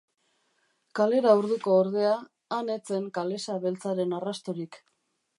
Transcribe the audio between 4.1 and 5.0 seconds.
arrastorik.